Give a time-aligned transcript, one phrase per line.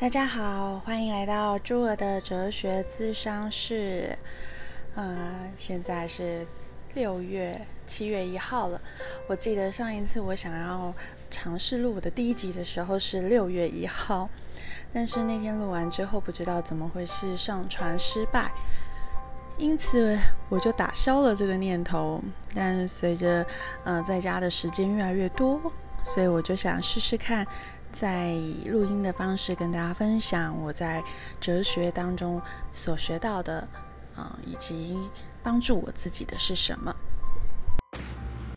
[0.00, 4.16] 大家好，欢迎来到朱儿的哲学咨商室。
[4.94, 6.46] 嗯，现在是
[6.94, 8.80] 六月七月一号了。
[9.26, 10.94] 我记得上一次我想要
[11.32, 14.30] 尝试录我的第一集的时候是六月一号，
[14.92, 18.52] 但是那天录完之后不知道怎么回事上传失败，
[19.56, 20.16] 因此
[20.48, 22.22] 我就打消了这个念头。
[22.54, 23.44] 但随着
[23.82, 25.60] 嗯在家的时间越来越多，
[26.04, 27.44] 所以我就想试试看。
[27.92, 28.34] 在
[28.66, 31.02] 录音的方式跟大家分享我在
[31.40, 32.40] 哲学当中
[32.72, 33.66] 所学到的，
[34.14, 34.96] 啊，以及
[35.42, 36.94] 帮助我自己的是什么。